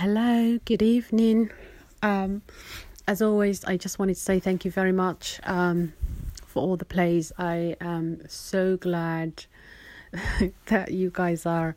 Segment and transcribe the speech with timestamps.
[0.00, 1.50] Hello, good evening.
[2.04, 2.42] Um,
[3.08, 5.92] as always, I just wanted to say thank you very much um,
[6.46, 7.32] for all the plays.
[7.36, 9.46] I am so glad
[10.66, 11.74] that you guys are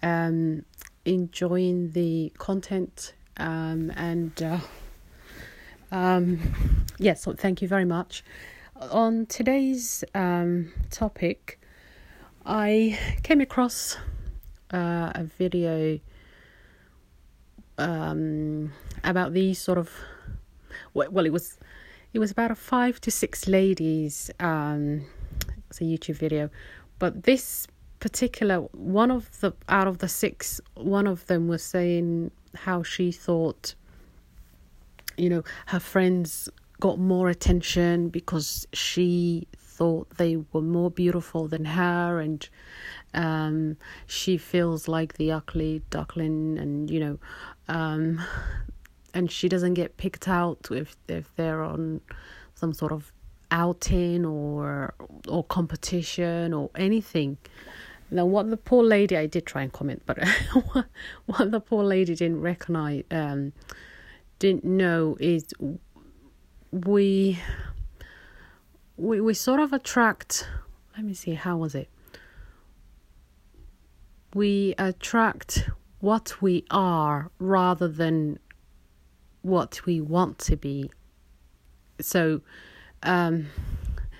[0.00, 0.64] um,
[1.04, 4.58] enjoying the content um, and uh,
[5.90, 6.38] um,
[6.90, 8.22] yes, yeah, so thank you very much.
[8.76, 11.58] On today's um, topic,
[12.44, 13.96] I came across
[14.72, 15.98] uh, a video
[17.78, 18.72] um,
[19.04, 19.90] about these sort of
[20.94, 21.58] well, it was
[22.12, 24.30] it was about a five to six ladies.
[24.40, 25.04] Um,
[25.68, 26.50] it's a YouTube video,
[26.98, 27.66] but this
[28.00, 33.12] particular one of the out of the six, one of them was saying how she
[33.12, 33.74] thought,
[35.16, 36.48] you know, her friends
[36.80, 42.48] got more attention because she thought they were more beautiful than her and
[43.12, 47.18] um, she feels like the ugly duckling and you know
[47.68, 48.22] um,
[49.14, 52.00] and she doesn't get picked out if if they're on
[52.54, 53.12] some sort of
[53.50, 54.94] outing or
[55.28, 57.38] or competition or anything.
[58.10, 60.16] Now what the poor lady i did try and comment but
[61.26, 63.52] what the poor lady didn't recognize um
[64.38, 65.52] didn't know is
[66.70, 67.40] we
[68.96, 70.46] we we sort of attract
[70.96, 71.90] let me see how was it?
[74.32, 75.68] We attract
[76.00, 78.38] what we are rather than
[79.42, 80.90] what we want to be.
[82.00, 82.42] So
[83.02, 83.48] um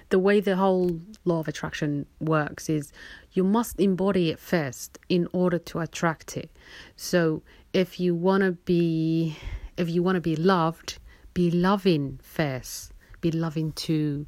[0.08, 2.92] the way the whole law of attraction works is
[3.32, 6.50] you must embody it first in order to attract it.
[6.94, 9.36] So if you want to be
[9.76, 10.98] if you want to be loved
[11.36, 12.94] be loving first.
[13.20, 14.26] Be loving to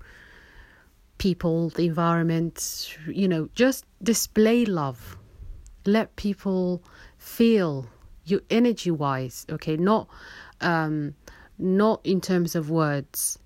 [1.17, 5.17] people, the environment, you know, just display love.
[5.87, 6.83] Let people
[7.19, 7.87] feel
[8.25, 10.09] your energy wise, okay, not
[10.61, 11.15] um
[11.59, 13.39] not in terms of words.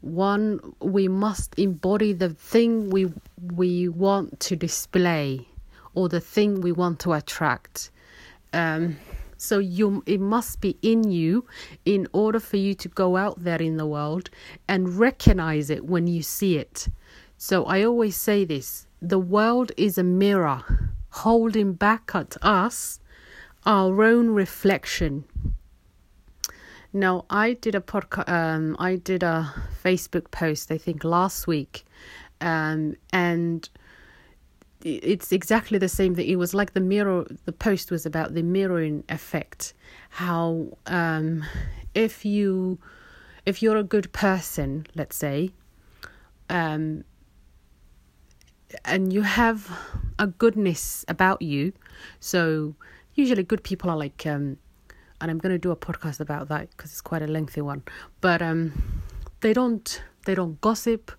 [0.00, 3.12] One we must embody the thing we
[3.54, 5.46] we want to display
[5.94, 7.90] or the thing we want to attract.
[8.52, 8.96] Um
[9.40, 11.46] so you it must be in you
[11.84, 14.28] in order for you to go out there in the world
[14.68, 16.88] and recognize it when you see it
[17.38, 20.62] so I always say this the world is a mirror
[21.08, 22.99] holding back at us
[23.66, 25.24] our own reflection.
[26.92, 29.52] Now I did a podcast um I did a
[29.84, 31.84] Facebook post I think last week
[32.40, 33.68] um and
[34.82, 36.28] it's exactly the same thing.
[36.28, 37.26] It was like the mirror.
[37.44, 39.74] The post was about the mirroring effect.
[40.08, 41.44] How um,
[41.94, 42.78] if you
[43.44, 45.50] if you're a good person, let's say,
[46.48, 47.04] um,
[48.84, 49.70] and you have
[50.18, 51.72] a goodness about you.
[52.20, 52.74] So
[53.14, 54.56] usually good people are like, um,
[55.20, 57.82] and I'm going to do a podcast about that because it's quite a lengthy one.
[58.20, 59.02] But um,
[59.40, 61.12] they don't they don't gossip.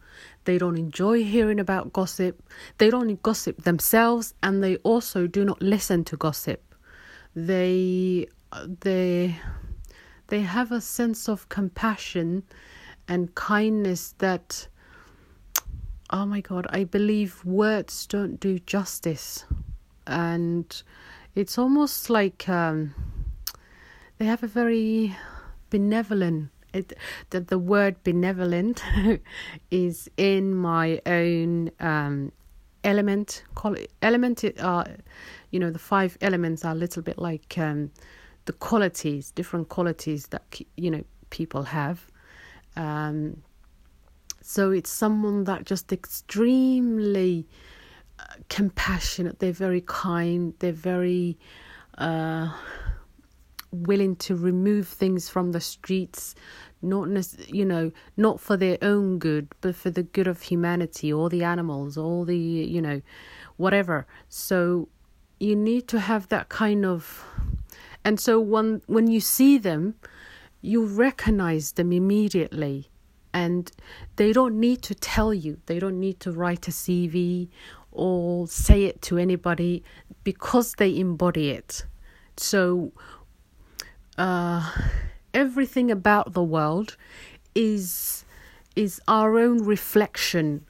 [0.46, 2.44] They don't enjoy hearing about gossip.
[2.78, 6.76] They don't gossip themselves, and they also do not listen to gossip.
[7.36, 8.28] They
[8.82, 9.38] they
[10.28, 12.44] they have a sense of compassion
[13.08, 14.68] and kindness that
[16.12, 19.46] oh my god, I believe words don't do justice.
[20.08, 20.84] And
[21.36, 22.94] it's almost like um,
[24.18, 25.16] they have a very
[25.70, 26.94] benevolent it,
[27.32, 28.84] the, the word benevolent
[29.72, 32.32] is in my own um,
[32.84, 33.44] element.
[34.02, 34.88] Element are
[35.52, 37.92] you know the five elements are a little bit like um,
[38.46, 42.08] the qualities different qualities that you know people have.
[42.76, 43.44] Um,
[44.42, 47.81] so it's someone that just extremely uh,
[48.50, 49.40] compassionate.
[49.40, 50.54] They're very kind.
[50.60, 51.38] They're very
[51.98, 52.52] uh,
[53.72, 56.36] willing to remove things from the streets,
[56.82, 57.08] not
[57.48, 61.44] you know, not for their own good, but for the good of humanity, all the
[61.44, 63.02] animals, all the you know,
[63.58, 64.06] whatever.
[64.30, 64.90] So
[65.40, 67.26] you need to have that kind of,
[68.04, 69.96] and so when when you see them,
[70.62, 72.92] you recognize them immediately
[73.34, 73.72] and
[74.18, 77.48] they don't need to tell you they don't need to write a cv
[77.92, 79.84] or say it to anybody
[80.24, 81.86] because they embody it.
[82.38, 82.92] So
[84.18, 84.72] uh,
[85.34, 86.98] everything about the world
[87.56, 88.26] is
[88.76, 90.66] is our own reflection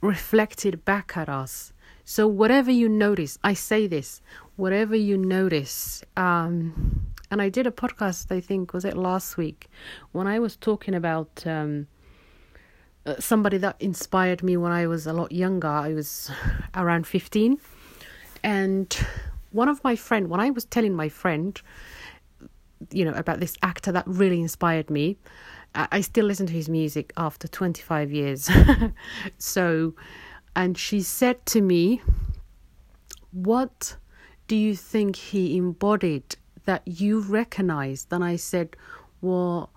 [0.00, 1.72] reflected back at us.
[2.04, 4.20] So whatever you notice i say this
[4.56, 9.68] whatever you notice um, and i did a podcast i think was it last week
[10.12, 11.86] when i was talking about um,
[13.18, 15.68] somebody that inspired me when I was a lot younger.
[15.68, 16.30] I was
[16.74, 17.58] around 15.
[18.42, 19.06] And
[19.52, 21.60] one of my friend, when I was telling my friend
[22.90, 25.16] you know about this actor that really inspired me.
[25.74, 28.50] I, I still listen to his music after 25 years.
[29.38, 29.94] so,
[30.56, 32.02] and she said to me,
[33.32, 33.96] "What
[34.48, 38.76] do you think he embodied that you recognized?" And I said,
[39.20, 39.70] "Well."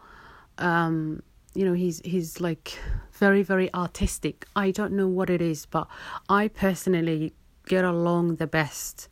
[0.59, 1.21] Um,
[1.57, 2.77] you know he's he's like
[3.13, 4.45] very very artistic.
[4.55, 5.87] I don't know what it is but
[6.29, 7.33] i personally
[7.65, 9.09] get along the best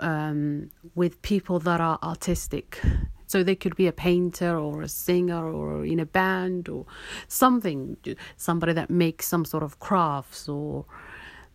[0.00, 2.80] um, with people that are artistic.
[3.26, 6.86] So they could be a painter or a singer or in a band or
[7.26, 7.96] something
[8.36, 10.84] somebody that makes some sort of crafts or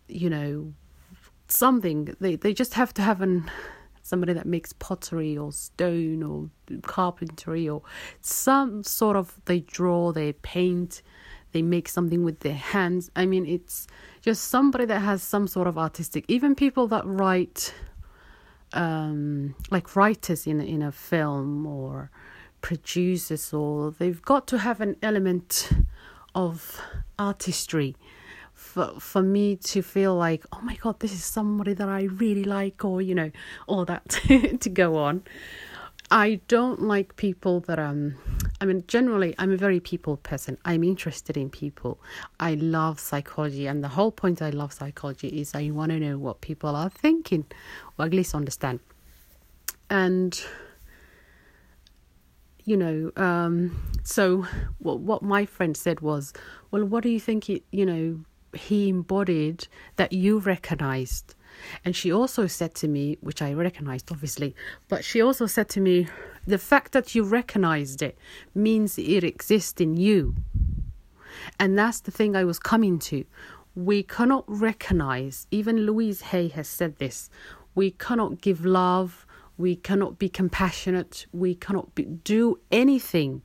[0.08, 0.72] you know
[1.48, 2.14] something.
[2.20, 3.50] They they just have to have an
[4.04, 6.50] somebody that makes pottery or stone or
[6.82, 7.82] carpentry or
[8.20, 11.00] some sort of they draw, they paint,
[11.52, 13.10] they make something with their hands.
[13.16, 13.86] I mean, it's
[14.20, 16.26] just somebody that has some sort of artistic.
[16.28, 17.72] Even people that write,
[18.74, 22.10] um, like writers in in a film or
[22.60, 25.70] producers, or they've got to have an element
[26.34, 26.78] of
[27.18, 27.96] artistry
[28.54, 32.44] for for me to feel like oh my god this is somebody that I really
[32.44, 33.30] like or you know
[33.66, 34.08] all that
[34.60, 35.22] to go on.
[36.10, 38.14] I don't like people that um
[38.60, 40.58] I mean generally I'm a very people person.
[40.64, 41.98] I'm interested in people.
[42.38, 46.18] I love psychology and the whole point I love psychology is I want to know
[46.18, 47.46] what people are thinking
[47.98, 48.80] or at least understand.
[49.90, 50.40] And
[52.64, 54.46] you know um so
[54.78, 56.32] what what my friend said was
[56.70, 58.18] well what do you think it you know
[58.56, 59.66] he embodied
[59.96, 61.34] that you recognized.
[61.84, 64.54] And she also said to me, which I recognized obviously,
[64.88, 66.08] but she also said to me,
[66.46, 68.18] the fact that you recognized it
[68.54, 70.34] means it exists in you.
[71.58, 73.24] And that's the thing I was coming to.
[73.74, 77.28] We cannot recognize, even Louise Hay has said this,
[77.74, 83.42] we cannot give love, we cannot be compassionate, we cannot be, do anything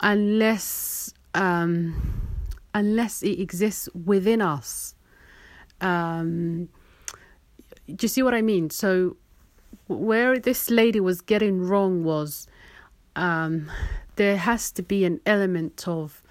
[0.00, 2.31] unless um,
[2.74, 4.94] unless it exists within us.
[5.80, 6.68] Um,
[7.86, 8.70] do you see what I mean?
[8.70, 9.16] So,
[9.88, 12.46] where this lady was getting wrong was
[13.16, 13.70] um,
[14.16, 16.22] there has to be an element of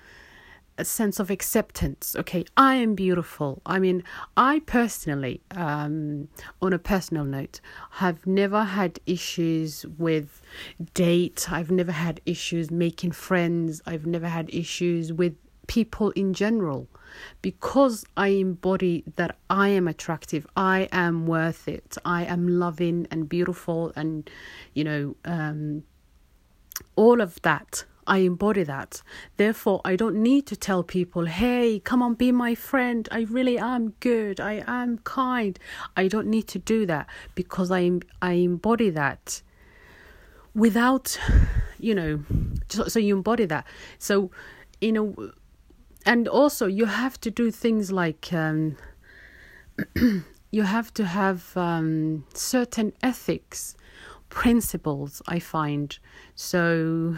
[0.78, 2.16] a sense of acceptance.
[2.18, 3.62] Okay, I am beautiful.
[3.66, 4.04] I mean,
[4.36, 6.28] I personally, um,
[6.62, 7.62] on a personal note,
[7.92, 10.42] have never had issues with
[10.94, 11.52] date.
[11.52, 13.82] I've never had issues making friends.
[13.86, 15.36] I've never had issues with
[15.68, 16.88] people in general
[17.42, 23.28] because I embody that I am attractive, I am worth it, I am loving and
[23.28, 24.30] beautiful, and
[24.74, 25.84] you know, um,
[26.96, 27.86] all of that.
[28.08, 29.04] I embody that.
[29.38, 33.08] Therefore, I don't need to tell people, hey, come on, be my friend.
[33.12, 34.40] I really am good.
[34.40, 35.58] I am kind.
[35.96, 37.92] I don't need to do that because I,
[38.22, 39.44] I embody that
[40.56, 41.18] without,
[41.80, 42.24] you know,
[42.70, 43.66] so, so you embody that.
[44.00, 44.32] So,
[44.82, 45.32] you know,
[46.06, 48.78] and also you have to do things like um,
[50.52, 53.76] you have to have um, certain ethics
[54.32, 56.00] principles i find.
[56.36, 57.16] So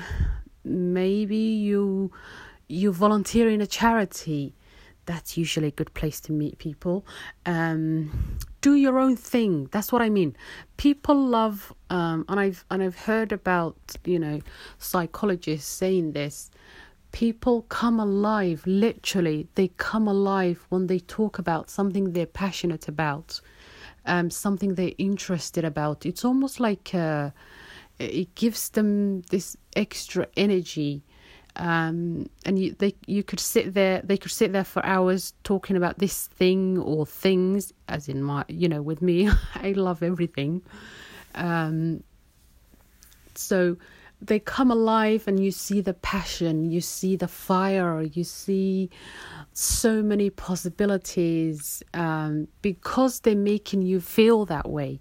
[0.66, 2.12] maybe you
[2.68, 4.56] you volunteer in a charity.
[5.06, 7.06] That's usually a good place to meet people.
[7.46, 9.68] Um, do your own thing.
[9.72, 10.36] That's what i mean.
[10.78, 14.42] People love um, and i've and i've heard about you know
[14.78, 16.50] psychologists saying this
[17.14, 23.40] people come alive literally they come alive when they talk about something they're passionate about
[24.06, 26.06] um, something they're interested about.
[26.06, 27.32] It's almost like uh,
[28.00, 31.04] it gives them this extra energy
[31.56, 35.76] um, and you they you could sit there they could sit there for hours talking
[35.76, 40.62] about this thing or things as in my you know with me i love everything.
[41.36, 42.04] Um,
[43.36, 43.78] so
[44.26, 48.90] they come alive and you see the passion, you see the fire, you see
[49.52, 55.00] so many possibilities um, because they're making you feel that way.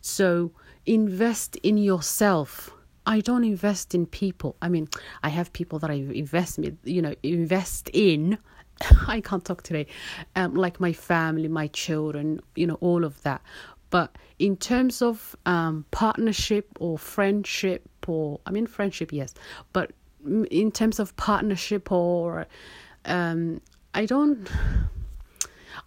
[0.00, 0.52] So
[0.86, 2.70] invest in yourself.
[3.04, 4.56] I don't invest in people.
[4.62, 4.88] I mean,
[5.22, 8.38] I have people that I invest with, you know, invest in.
[9.06, 9.86] I can't talk today.
[10.34, 13.42] Um, like my family, my children, you know, all of that.
[13.90, 19.34] But in terms of um, partnership or friendship, or I mean friendship, yes,
[19.72, 19.92] but
[20.24, 22.46] in terms of partnership or
[23.04, 23.60] um,
[23.94, 24.48] I don't.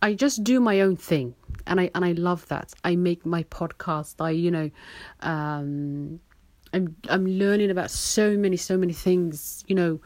[0.01, 2.73] I just do my own thing, and I and I love that.
[2.83, 4.15] I make my podcast.
[4.19, 4.69] I you know,
[5.21, 6.19] um,
[6.73, 9.63] I'm I'm learning about so many so many things.
[9.67, 9.99] You know,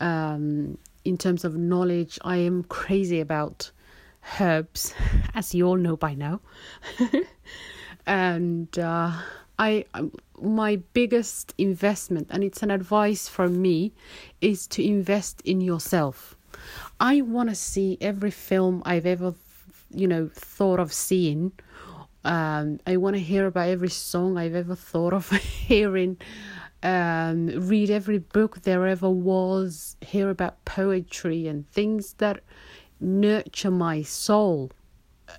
[0.00, 3.70] um, in terms of knowledge, I am crazy about
[4.40, 4.94] herbs,
[5.34, 6.40] as you all know by now.
[8.06, 9.12] and uh,
[9.58, 9.84] I,
[10.40, 13.92] my biggest investment, and it's an advice from me,
[14.40, 16.36] is to invest in yourself.
[17.00, 19.34] I want to see every film I've ever,
[19.90, 21.52] you know, thought of seeing.
[22.24, 26.16] Um, I want to hear about every song I've ever thought of hearing.
[26.82, 29.96] Um, read every book there ever was.
[30.00, 32.40] Hear about poetry and things that
[33.00, 34.70] nurture my soul.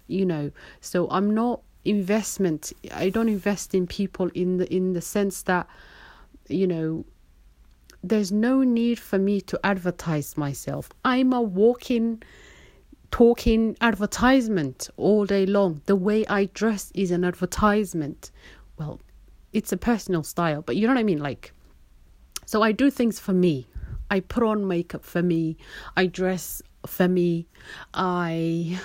[0.07, 2.73] You know, so I'm not investment.
[2.93, 5.67] I don't invest in people in the in the sense that,
[6.49, 7.05] you know,
[8.03, 10.89] there's no need for me to advertise myself.
[11.03, 12.21] I'm a walking,
[13.11, 15.81] talking advertisement all day long.
[15.85, 18.31] The way I dress is an advertisement.
[18.77, 18.99] Well,
[19.53, 21.19] it's a personal style, but you know what I mean?
[21.21, 21.53] Like,
[22.45, 23.67] so I do things for me.
[24.11, 25.57] I put on makeup for me.
[25.97, 27.47] I dress for me.
[27.93, 28.79] I,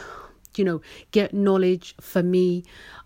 [0.57, 0.81] you know,
[1.13, 2.65] get knowledge for me.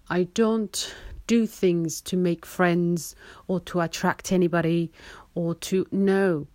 [0.08, 0.94] I don't
[1.26, 3.14] do things to make friends
[3.48, 4.92] or to attract anybody
[5.34, 6.46] or to know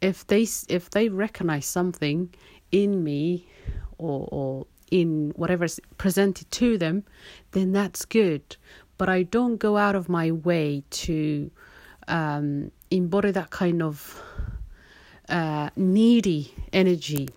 [0.00, 2.32] if they if they recognize something
[2.70, 3.46] in me
[3.96, 7.04] or or in whatever's presented to them
[7.52, 8.56] then that's good
[8.96, 11.50] but i don't go out of my way to
[12.06, 14.22] um, embody that kind of
[15.28, 17.28] uh, needy energy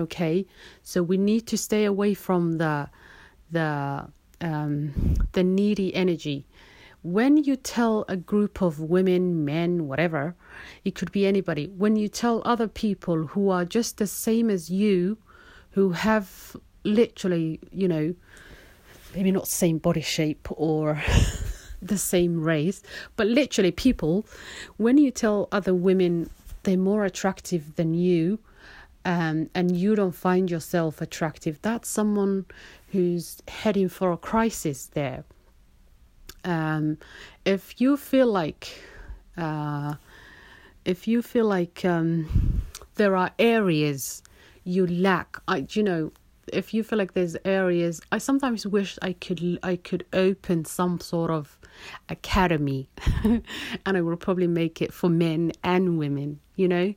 [0.00, 0.46] okay?
[0.82, 2.88] So we need to stay away from the
[3.50, 4.08] the
[4.40, 6.46] um, the needy energy.
[7.02, 10.34] When you tell a group of women, men, whatever,
[10.84, 14.70] it could be anybody, when you tell other people who are just the same as
[14.70, 15.16] you,
[15.70, 18.14] who have literally, you know,
[19.14, 21.02] maybe not same body shape or
[21.82, 22.82] the same race,
[23.16, 24.26] but literally people,
[24.76, 26.28] when you tell other women
[26.62, 28.38] they're more attractive than you,
[29.04, 32.46] um, and you don't find yourself attractive, that's someone
[32.88, 35.24] who's heading for a crisis there.
[36.44, 36.98] Um,
[37.44, 38.80] if you feel like
[39.36, 39.94] uh,
[40.84, 42.62] if you feel like um,
[42.94, 44.22] there are areas
[44.64, 46.12] you lack I, you know
[46.52, 51.00] if you feel like there's areas i sometimes wish i could i could open some
[51.00, 51.58] sort of
[52.08, 52.88] academy
[53.24, 53.42] and
[53.86, 56.94] i will probably make it for men and women you know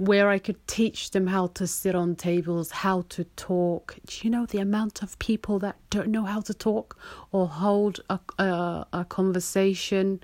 [0.00, 3.96] where I could teach them how to sit on tables, how to talk.
[4.06, 6.98] Do you know the amount of people that don't know how to talk
[7.32, 10.22] or hold a a, a conversation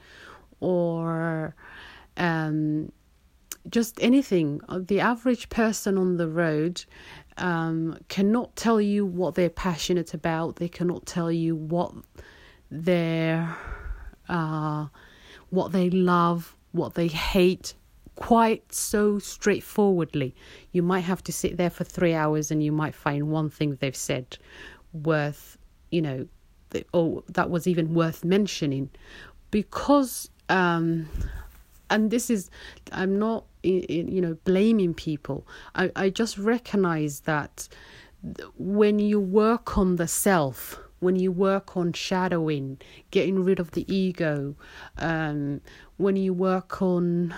[0.60, 1.54] or
[2.16, 2.90] um,
[3.68, 4.62] just anything?
[4.66, 6.82] The average person on the road
[7.36, 10.56] um, cannot tell you what they're passionate about.
[10.56, 11.92] They cannot tell you what
[12.70, 13.54] their
[14.26, 14.86] uh,
[15.50, 17.74] what they love, what they hate
[18.16, 20.34] quite so straightforwardly.
[20.72, 23.76] You might have to sit there for three hours and you might find one thing
[23.76, 24.38] they've said
[24.92, 25.58] worth,
[25.90, 26.26] you know,
[26.92, 28.90] oh, that was even worth mentioning.
[29.50, 31.08] Because, um,
[31.90, 32.50] and this is,
[32.92, 35.46] I'm not, you know, blaming people.
[35.74, 37.68] I, I just recognize that
[38.56, 42.80] when you work on the self, when you work on shadowing,
[43.10, 44.56] getting rid of the ego,
[44.98, 45.60] um,
[45.98, 47.34] when you work on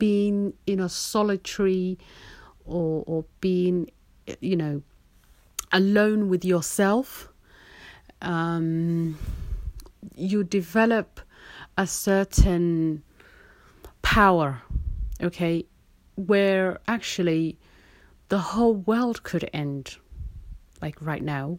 [0.00, 1.96] being in a solitary
[2.64, 3.88] or or being
[4.40, 4.82] you know
[5.72, 7.28] alone with yourself
[8.22, 9.16] um,
[10.16, 11.20] you develop
[11.78, 13.02] a certain
[14.02, 14.62] power
[15.22, 15.64] okay
[16.16, 17.56] where actually
[18.28, 19.96] the whole world could end
[20.82, 21.58] like right now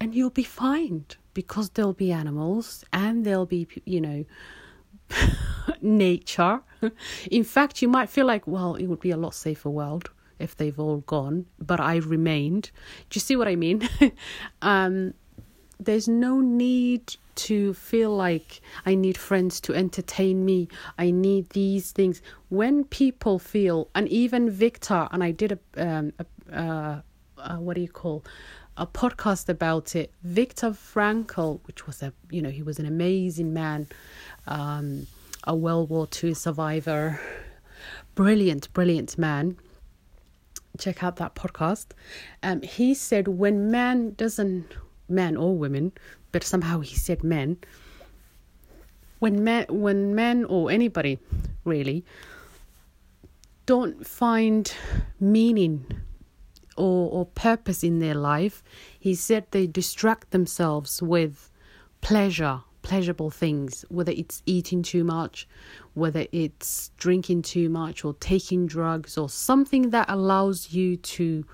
[0.00, 1.04] and you'll be fine
[1.34, 4.24] because there'll be animals and there'll be you know
[5.80, 6.60] nature.
[7.30, 10.56] In fact, you might feel like, well, it would be a lot safer world if
[10.56, 12.70] they've all gone, but I remained.
[13.10, 13.88] Do you see what I mean?
[14.62, 15.14] um,
[15.78, 20.68] there's no need to feel like I need friends to entertain me.
[20.98, 22.20] I need these things.
[22.48, 26.26] When people feel, and even Viktor, and I did a, um, a
[26.58, 27.00] uh,
[27.38, 28.24] uh, what do you call
[28.76, 30.12] a podcast about it.
[30.22, 33.86] Viktor Frankl, which was a you know he was an amazing man
[34.46, 35.06] um,
[35.44, 37.20] a World War II survivor,
[38.14, 39.56] brilliant, brilliant man.
[40.78, 41.86] Check out that podcast.
[42.42, 44.66] Um, he said when man doesn't,
[45.08, 45.92] man or women,
[46.32, 47.58] but somehow he said men.
[49.18, 51.18] When men, when men or anybody
[51.64, 52.04] really
[53.66, 54.72] don't find
[55.18, 55.86] meaning
[56.76, 58.62] or, or purpose in their life,
[58.98, 61.50] he said they distract themselves with
[62.00, 65.48] pleasure pleasurable things, whether it's eating too much,
[65.94, 71.44] whether it's drinking too much, or taking drugs, or something that allows you to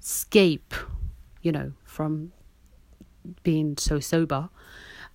[0.00, 0.74] escape,
[1.42, 2.32] you know, from
[3.42, 4.48] being so sober.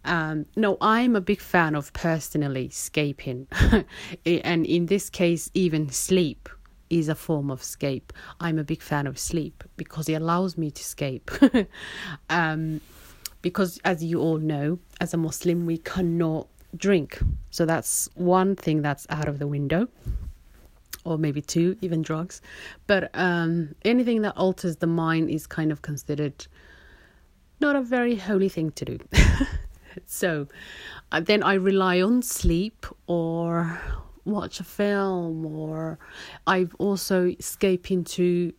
[0.05, 3.47] Um, no, I'm a big fan of personally escaping,
[4.25, 6.49] and in this case, even sleep
[6.89, 8.13] is a form of escape.
[8.39, 11.31] I'm a big fan of sleep because it allows me to escape.
[12.29, 12.81] um,
[13.41, 17.20] because, as you all know, as a Muslim, we cannot drink.
[17.50, 19.88] So that's one thing that's out of the window,
[21.03, 22.41] or maybe two, even drugs.
[22.88, 26.48] But um, anything that alters the mind is kind of considered
[27.60, 29.00] not a very holy thing to do.
[30.06, 30.48] so
[31.12, 33.79] uh, then I rely on sleep or
[34.25, 35.98] watch a film or
[36.46, 38.51] I've also escape into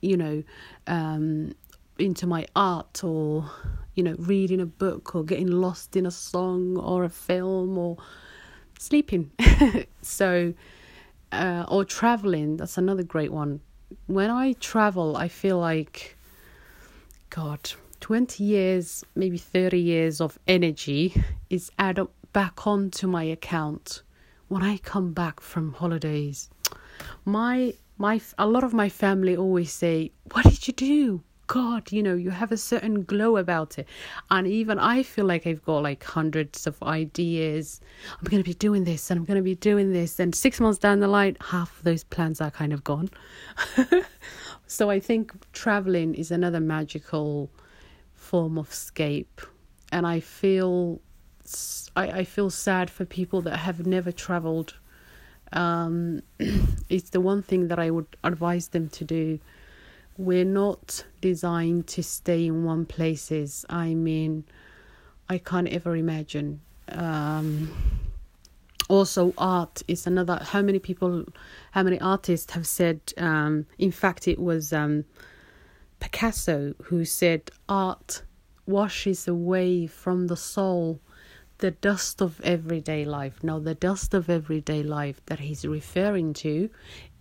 [0.00, 0.42] you know
[0.86, 1.52] um
[1.98, 3.50] into my art or
[3.94, 7.96] you know reading a book or getting lost in a song or a film or
[8.78, 9.30] sleeping.
[10.02, 10.54] So
[11.30, 13.60] uh, or traveling that's another great one.
[14.06, 16.16] When i travel i feel like
[17.28, 21.12] god 20 years maybe 30 years of energy
[21.50, 24.02] is added back onto my account
[24.50, 26.50] when I come back from holidays,
[27.24, 32.00] my my a lot of my family always say, "What did you do?" God, you
[32.00, 33.88] know, you have a certain glow about it.
[34.30, 37.80] And even I feel like I've got like hundreds of ideas.
[38.20, 40.20] I'm going to be doing this and I'm going to be doing this.
[40.20, 43.10] And six months down the line, half of those plans are kind of gone.
[44.68, 47.50] so I think traveling is another magical
[48.14, 49.40] form of escape.
[49.90, 51.00] And I feel
[51.96, 54.76] I, I feel sad for people that have never traveled.
[55.52, 56.22] Um,
[56.88, 59.40] it's the one thing that I would advise them to do.
[60.20, 63.64] We're not designed to stay in one places.
[63.70, 64.44] I mean,
[65.30, 66.60] I can't ever imagine.
[66.90, 67.70] Um,
[68.90, 70.38] also, art is another.
[70.42, 71.24] How many people,
[71.70, 73.00] how many artists have said?
[73.16, 75.06] Um, in fact, it was um,
[76.00, 78.22] Picasso who said, "Art
[78.66, 81.00] washes away from the soul
[81.58, 83.42] the dust of everyday life.
[83.42, 86.68] Now, the dust of everyday life that he's referring to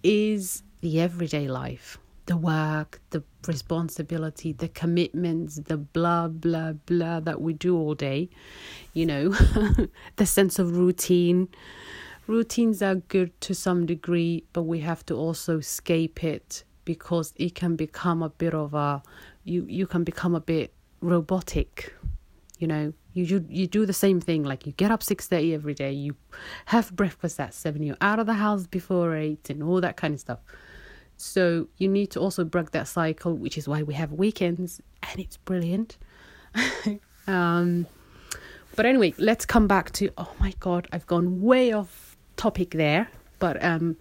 [0.03, 1.97] is the everyday life
[2.30, 8.30] the work, the responsibility, the commitments, the blah, blah, blah that we do all day,
[8.94, 9.30] you know,
[10.18, 11.48] the sense of routine.
[12.28, 17.56] Routines are good to some degree, but we have to also escape it because it
[17.56, 19.02] can become a bit of a,
[19.44, 21.96] you, you can become a bit robotic,
[22.60, 25.74] you know, you you, you do the same thing like you get up 6.30 every
[25.74, 26.15] day you
[26.68, 30.13] have breakfast at 7 you're out of the house before 8 and all that kind
[30.13, 30.39] of stuff
[31.19, 35.19] so you need to also break that cycle which is why we have weekends and
[35.19, 35.97] it's brilliant.
[37.27, 37.86] Um
[38.75, 43.08] but anyway let's come back to oh my god i've gone way off topic there
[43.38, 43.95] but um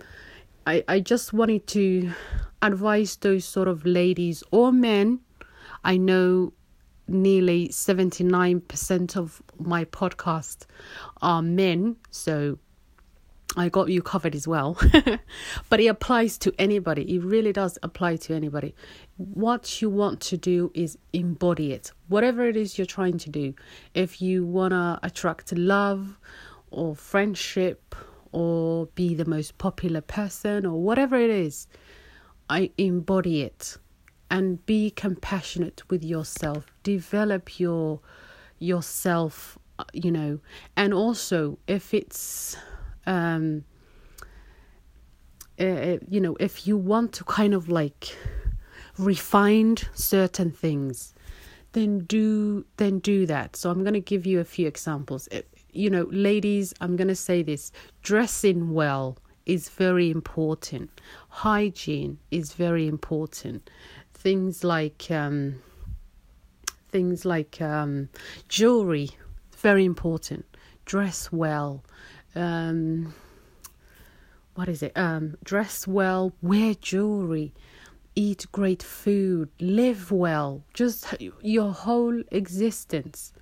[0.66, 2.10] i i just wanted to
[2.62, 5.20] advise those sort of ladies or men.
[5.84, 6.52] I know
[7.06, 10.66] nearly 79% of my podcast
[11.22, 12.58] are men, so
[13.56, 14.78] I got you covered as well.
[15.70, 17.14] but it applies to anybody.
[17.14, 18.74] It really does apply to anybody.
[19.16, 21.92] What you want to do is embody it.
[22.08, 23.54] Whatever it is you're trying to do.
[23.94, 26.18] If you want to attract love
[26.70, 27.94] or friendship
[28.32, 31.66] or be the most popular person or whatever it is,
[32.50, 33.78] I embody it
[34.30, 38.00] and be compassionate with yourself develop your
[38.58, 40.38] yourself uh, you know
[40.76, 42.56] and also if it's
[43.08, 43.64] um
[45.60, 48.16] uh, you know if you want to kind of like
[48.98, 51.14] refine certain things
[51.72, 55.28] then do then do that so i'm going to give you a few examples
[55.72, 59.16] you know ladies i'm going to say this dressing well
[59.46, 63.70] is very important hygiene is very important
[64.12, 65.54] things like um,
[66.90, 68.08] things like um,
[68.48, 69.10] jewelry,
[69.56, 70.44] very important.
[70.84, 71.84] Dress well.
[72.38, 73.14] Um,
[74.54, 74.92] what is it?
[74.96, 77.52] Um, dress well, wear jewelry,
[78.14, 80.62] eat great food, live well.
[80.74, 83.32] Just your whole existence.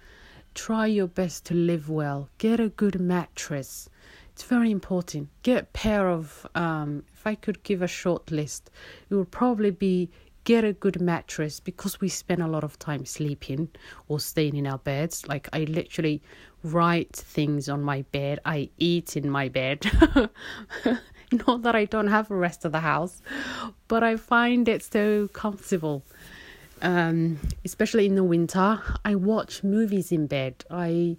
[0.54, 2.28] Try your best to live well.
[2.38, 3.88] Get a good mattress.
[4.32, 5.28] It's very important.
[5.42, 6.46] Get a pair of.
[6.54, 8.70] Um, if I could give a short list,
[9.08, 10.10] it would probably be
[10.46, 13.68] get a good mattress because we spend a lot of time sleeping
[14.06, 15.26] or staying in our beds.
[15.26, 16.22] Like I literally
[16.62, 19.84] write things on my bed, I eat in my bed.
[21.32, 23.20] Not that I don't have the rest of the house,
[23.88, 26.04] but I find it so comfortable.
[26.80, 30.64] Um, especially in the winter, I watch movies in bed.
[30.70, 31.16] I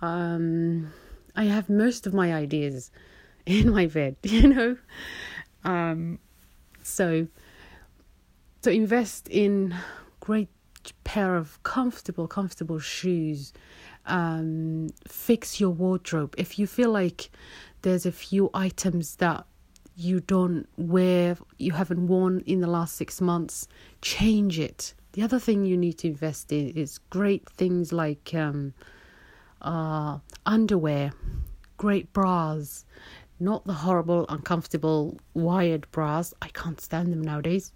[0.00, 0.92] um,
[1.34, 2.92] I have most of my ideas
[3.46, 4.76] in my bed, you know.
[5.64, 6.20] Um,
[6.84, 7.26] so
[8.62, 9.74] so invest in
[10.20, 10.48] great
[11.04, 13.52] pair of comfortable, comfortable shoes
[14.06, 16.34] um, fix your wardrobe.
[16.38, 17.30] If you feel like
[17.82, 19.46] there's a few items that
[19.96, 23.68] you don't wear, you haven't worn in the last six months,
[24.00, 24.94] change it.
[25.12, 28.74] The other thing you need to invest in is great things like um,
[29.60, 31.12] uh, underwear,
[31.76, 32.84] great bras,
[33.38, 36.32] not the horrible, uncomfortable, wired bras.
[36.40, 37.72] I can't stand them nowadays.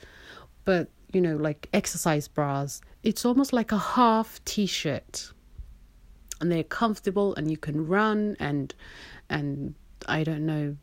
[0.66, 2.83] But, you know, like exercise bras.
[3.02, 5.33] It's almost like a half t shirt.
[6.42, 8.74] And they're comfortable and you can run and
[9.31, 9.74] and
[10.07, 10.76] I don't know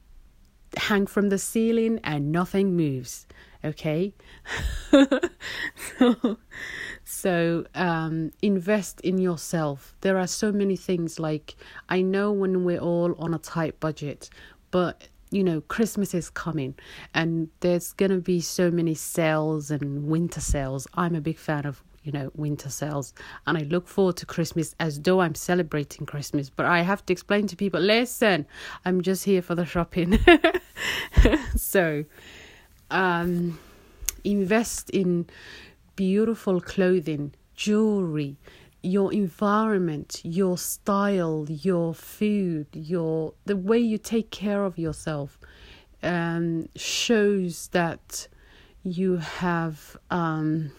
[0.77, 3.27] hang from the ceiling and nothing moves
[3.63, 4.13] okay
[5.97, 6.37] so,
[7.03, 11.55] so um, invest in yourself there are so many things like
[11.89, 14.29] i know when we're all on a tight budget
[14.71, 16.75] but you know christmas is coming
[17.13, 20.87] and there's going to be so many sales and winter sales.
[20.93, 23.13] I'm a big fan of you know winter sales
[23.47, 26.49] and i look forward to christmas as though i'm celebrating christmas.
[26.49, 28.45] But i have to explain to people listen
[28.85, 30.19] i'm just here for the shopping.
[31.55, 32.03] So
[32.91, 33.57] um
[34.23, 35.25] invest in
[35.95, 38.37] beautiful clothing jewelry
[38.83, 45.39] your environment your style your food your the way you take care of yourself
[46.03, 48.27] um shows that
[48.83, 50.69] you have um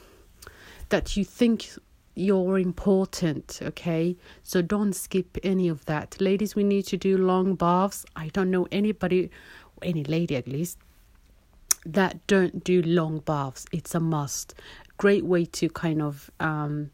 [0.90, 1.70] that you think
[2.14, 4.16] you're important, okay?
[4.42, 6.20] So don't skip any of that.
[6.20, 8.06] Ladies, we need to do long baths.
[8.14, 9.30] I don't know anybody,
[9.82, 10.78] any lady at least,
[11.84, 13.66] that don't do long baths.
[13.72, 14.54] It's a must.
[14.96, 16.90] Great way to kind of um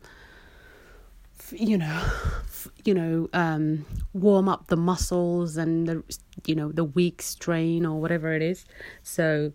[1.52, 2.02] you know
[2.84, 6.02] you know um warm up the muscles and the
[6.46, 8.64] you know the weak strain or whatever it is.
[9.02, 9.52] So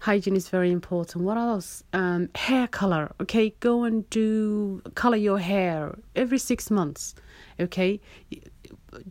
[0.00, 1.24] hygiene is very important.
[1.24, 1.82] What else?
[1.92, 3.50] Um hair color okay?
[3.60, 7.14] Go and do color your hair every 6 months
[7.60, 8.00] okay?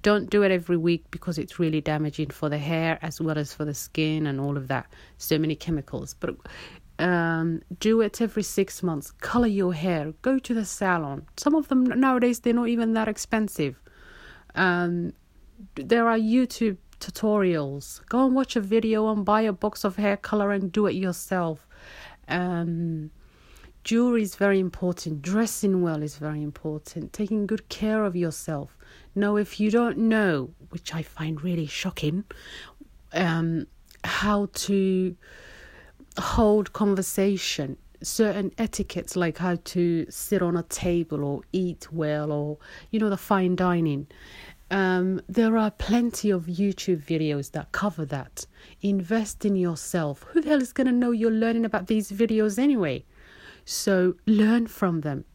[0.02, 3.54] Don't do it every week because it's really damaging for the hair as well as
[3.54, 4.88] for the skin and all of that.
[5.17, 6.15] So many chemicals.
[6.19, 6.36] But
[6.99, 9.12] um, do it every six months.
[9.12, 10.13] Color your hair.
[10.21, 11.27] Go to the salon.
[11.38, 13.79] Some of them nowadays they're not even that expensive.
[14.55, 15.13] Um,
[15.75, 18.05] there are YouTube tutorials.
[18.07, 20.93] Go and watch a video and buy a box of hair color and do it
[20.93, 21.67] yourself.
[22.27, 23.12] Um,
[23.83, 25.21] jewelry is very important.
[25.21, 27.13] Dressing well is very important.
[27.13, 28.77] Taking good care of yourself.
[29.15, 32.23] Now, if you don't know, which I find really shocking,
[33.13, 33.67] um,
[34.03, 35.15] how to
[36.17, 42.58] hold conversation certain etiquettes like how to sit on a table or eat well or
[42.91, 44.08] you know the fine dining.
[44.69, 48.45] Um, there are plenty of youtube videos that cover that.
[48.82, 50.23] Invest in yourself.
[50.23, 53.06] Who the hell is going to know you're learning about these videos anyway?
[53.65, 55.25] So learn from them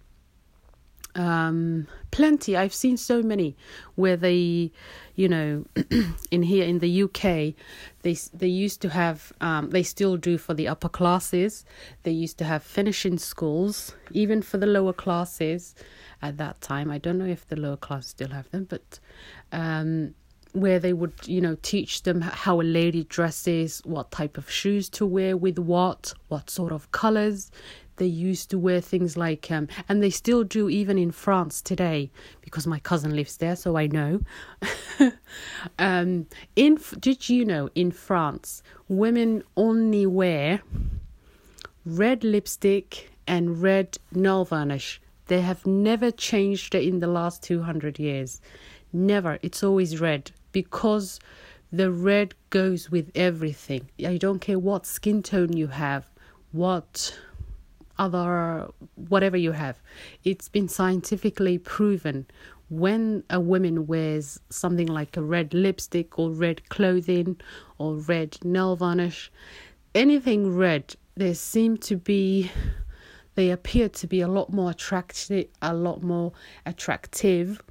[1.15, 2.57] um, plenty.
[2.57, 3.57] I've seen so many
[3.95, 4.73] where they
[5.15, 5.65] you know
[6.31, 10.55] in here in the uk they they used to have um, they still do for
[10.55, 11.65] the upper classes.
[12.03, 15.75] They used to have finishing schools even for the lower classes
[16.21, 16.91] at that time.
[16.91, 18.99] I don't know if the lower class still have them but
[19.53, 20.15] um,
[20.53, 24.89] where they would you know teach them how a lady dresses what type of shoes
[24.91, 27.51] to wear with what what sort of colors
[28.03, 32.11] they used to wear things like um, and they still do even in france today
[32.41, 34.21] because my cousin lives there so i know.
[35.79, 40.61] Um, in did you know in france women only wear
[41.87, 45.01] red lipstick and red nail varnish?
[45.29, 48.41] They have never changed in the last 200 years.
[48.93, 49.39] Never.
[49.43, 51.19] It's always red because
[51.73, 53.89] the red goes with everything.
[54.05, 56.07] I don't care what skin tone you have
[56.53, 57.19] what
[57.99, 59.81] other whatever you have.
[60.25, 62.27] It's been scientifically proven
[62.73, 67.39] when a woman wears something like a red lipstick or red clothing
[67.77, 69.31] or red nail varnish
[69.95, 72.51] anything red there seem to be
[73.35, 76.33] they appear to be a lot more attractive a lot more
[76.65, 77.63] attractive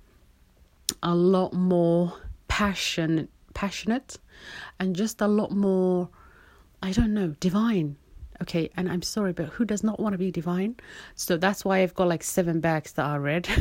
[1.01, 2.13] a lot more
[2.47, 4.19] passion passionate
[4.79, 6.09] and just a lot more
[6.83, 7.95] i don't know divine
[8.41, 10.75] okay and i'm sorry but who does not want to be divine?
[11.15, 13.47] So that's why i've got like seven bags that are red.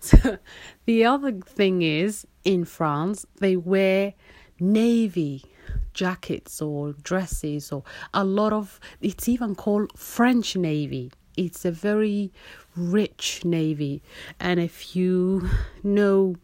[0.00, 0.38] So
[0.86, 4.14] the other thing is in france they wear
[4.58, 5.44] navy
[5.92, 7.82] jackets or dresses or
[8.14, 11.12] a lot of it's even called french navy.
[11.36, 12.32] It's a very
[12.76, 14.02] rich navy.
[14.38, 15.48] And if you
[15.82, 16.36] know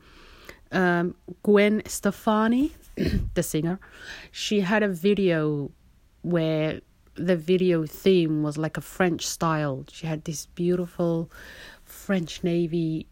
[0.72, 2.72] um, gwen stefani
[3.34, 3.78] the singer
[4.32, 5.70] she had a video
[6.26, 6.80] where
[7.14, 9.84] the video theme was like a French style.
[9.90, 11.30] She had this beautiful
[11.84, 13.06] French Navy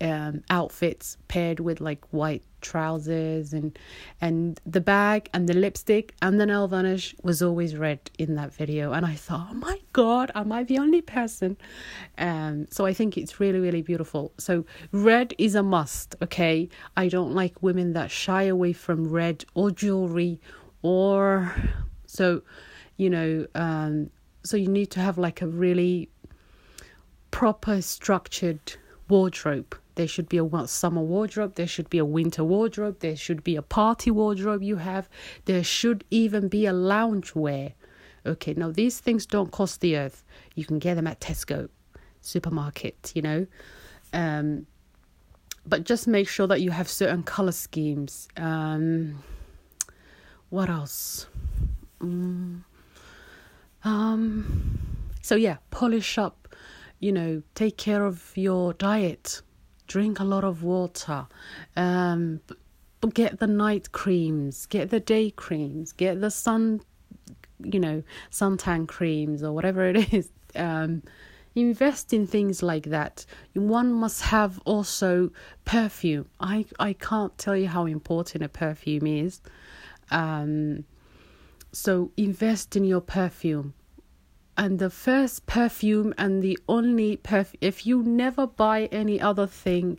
[0.00, 3.76] um, outfits paired with like white trousers and
[4.20, 8.52] and the bag and the lipstick and the nail varnish was always red in that
[8.52, 8.92] video.
[8.92, 11.56] And i thought oh my god am i the only person?
[12.18, 14.32] Um so i think it's really really beautiful.
[14.38, 16.68] So red is a must okay?
[16.96, 20.40] I don't like women that shy away from red or jewelry
[20.82, 21.54] or
[22.12, 22.42] so
[22.96, 24.10] you know um
[24.42, 26.08] so you need to have like a really
[27.30, 28.76] proper structured
[29.08, 31.54] wardrobe there should be a summer wardrobe.
[31.54, 33.00] There should be a winter wardrobe.
[33.00, 35.08] There should be a party wardrobe you have.
[35.44, 37.74] There should even be a lounge wear.
[38.24, 40.24] Okay, now these things don't cost the earth.
[40.54, 41.68] You can get them at Tesco
[42.20, 43.46] supermarket, you know.
[44.12, 44.66] Um,
[45.66, 48.28] but just make sure that you have certain color schemes.
[48.36, 49.22] Um,
[50.48, 51.26] what else?
[52.02, 52.62] Mm,
[53.84, 54.78] um,
[55.20, 56.48] so yeah, polish up.
[57.00, 59.42] You know, take care of your diet.
[59.88, 61.26] Drink a lot of water.
[61.76, 62.40] Um,
[63.14, 66.80] get the night creams get the day creams get the sun
[67.64, 70.30] you know suntan creams or whatever it is.
[70.54, 71.02] Um,
[71.54, 73.26] invest in things like that.
[73.54, 75.30] One must have also
[75.64, 76.28] perfume.
[76.40, 79.40] I i can't tell you how important a perfume is.
[80.10, 80.84] Um,
[81.72, 83.74] so invest in your perfume.
[84.56, 89.98] And the first perfume and the only perfume if you never buy any other thing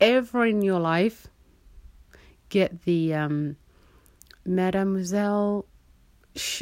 [0.00, 1.28] ever in your life
[2.48, 3.56] get the um
[4.44, 5.66] mademoiselle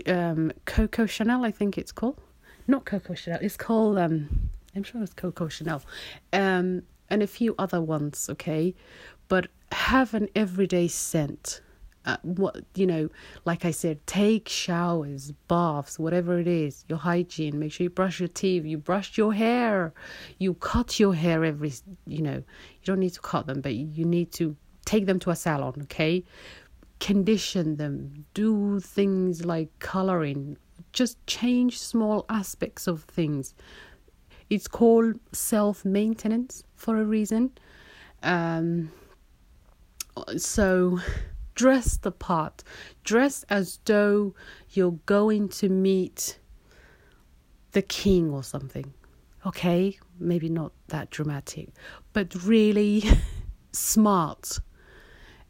[0.07, 2.21] um coco chanel i think it's called.
[2.67, 5.83] Not coco chanel it's called um i'm sure it's coco chanel.
[6.33, 8.75] Um and a few other ones okay?
[9.29, 11.61] But have an everyday scent
[12.05, 13.09] uh, what you know
[13.45, 18.19] like i said take showers baths whatever it is your hygiene make sure you brush
[18.19, 19.93] your teeth you brush your hair
[20.39, 21.73] you cut your hair every
[22.07, 25.31] you know you don't need to cut them but you need to take them to
[25.31, 26.25] a salon okay?
[27.01, 30.57] Condition them do things like coloring
[30.93, 33.55] just change small aspects of things.
[34.51, 37.53] It's called self maintenance for a reason.
[38.23, 38.93] Um
[40.37, 41.01] so
[41.55, 42.63] dress the part.
[43.05, 44.35] Dress as though
[44.71, 46.39] you're going to meet
[47.73, 48.93] the king or something.
[49.47, 49.99] Okay?
[50.19, 51.71] Maybe not that dramatic,
[52.13, 53.05] but really
[53.73, 54.59] smart.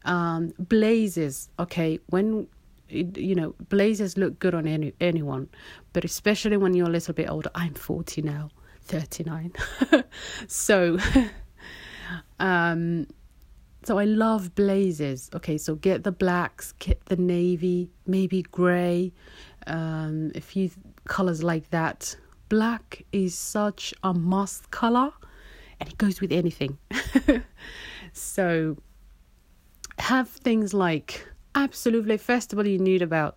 [0.05, 1.99] Um, blazers, okay?
[2.07, 2.47] When
[2.93, 5.49] you know, blazers look good on any anyone,
[5.93, 7.49] but especially when you're a little bit older.
[7.55, 8.49] I'm 40 now,
[8.83, 9.53] 39.
[10.47, 10.97] so
[12.39, 13.07] um
[13.85, 15.29] so I love blazers.
[15.33, 19.11] Okay, so get the blacks, get the navy, maybe grey,
[19.67, 20.69] um, a few
[21.05, 22.15] colors like that.
[22.49, 25.11] Black is such a must color,
[25.79, 26.77] and it goes with anything.
[28.13, 28.77] so
[29.99, 33.35] have things like absolutely festival you need about.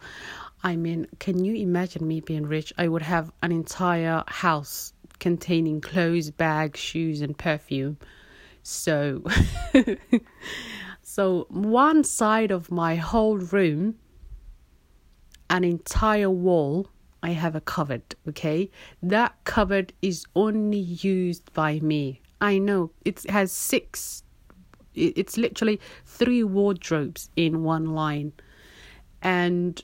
[0.62, 2.72] I mean, can you imagine me being rich?
[2.78, 7.98] I would have an entire house containing clothes, bags, shoes, and perfume
[8.66, 9.22] so,
[11.02, 13.94] so one side of my whole room,
[15.48, 16.88] an entire wall,
[17.22, 18.02] I have a cupboard.
[18.29, 18.68] Okay,
[19.05, 22.20] that cupboard is only used by me.
[22.40, 24.24] I know it has six.
[24.94, 28.33] It's literally three wardrobes in one line,
[29.22, 29.81] and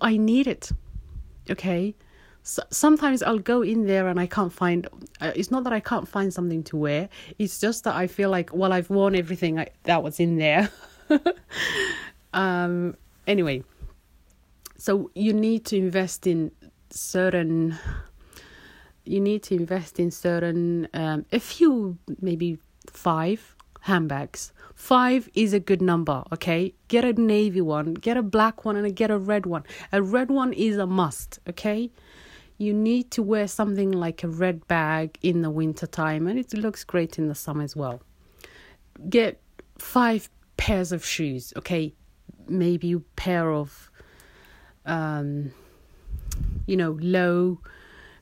[0.00, 0.72] I need it.
[1.48, 1.94] Okay,
[2.46, 4.86] so sometimes I'll go in there and I can't find.
[5.20, 7.08] Uh, it's not that I can't find something to wear.
[7.40, 10.70] It's just that I feel like well I've worn everything I, that was in there.
[12.32, 12.96] um.
[13.26, 13.64] Anyway,
[14.78, 16.52] so you need to invest in
[16.90, 17.76] certain.
[19.04, 20.86] You need to invest in certain.
[20.94, 24.52] Um, a few maybe five handbags.
[24.76, 26.74] Five is a good number, okay?
[26.86, 29.64] Get a navy one, get a black one, and get a red one.
[29.90, 31.90] A red one is a must, okay?
[32.58, 36.52] You need to wear something like a red bag in the winter time and it
[36.54, 38.00] looks great in the summer as well.
[39.08, 39.40] Get
[39.78, 41.92] five pairs of shoes okay?
[42.48, 43.90] Maybe a pair of
[44.86, 45.50] um
[46.66, 47.60] you know low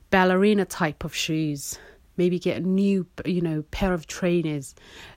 [0.09, 1.79] ballerina type of shoes.
[2.17, 4.75] Maybe get a new you know pair of trainers.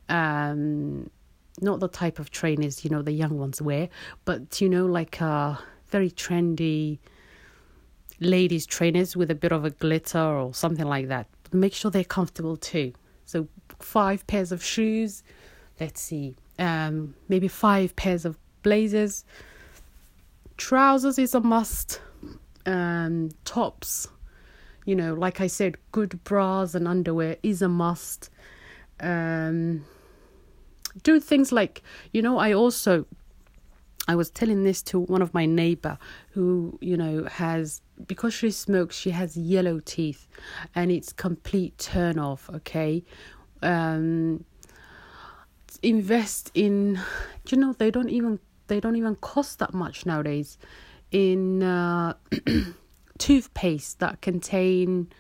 [0.09, 1.11] Um
[1.61, 3.88] not the type of trainers you know the young ones wear
[4.24, 7.00] but you know like a very trendy
[8.20, 11.26] ladies trainers with a bit of a glitter or something like that.
[11.52, 12.92] Make sure they're comfortable too.
[13.24, 15.22] So five pairs of shoes.
[15.81, 19.24] Let's see, um, maybe five pairs of blazers.
[20.57, 22.00] Trousers is a must.
[22.66, 24.09] Um, tops,
[24.85, 28.31] you know, like I said, good bras and underwear is a must.
[29.00, 29.85] um,
[31.02, 33.07] do things like you know I also
[34.09, 35.99] I was telling this to one of my neighbor
[36.31, 40.27] who, you know, has because she smokes, she has yellow teeth,
[40.75, 42.49] and it's complete turn off.
[42.53, 43.05] Okay,
[43.62, 44.44] um,
[45.83, 46.99] invest in,
[47.51, 50.57] you know, they don't even they don't even cost that much nowadays,
[51.11, 52.14] in uh,
[53.18, 55.12] toothpaste that contain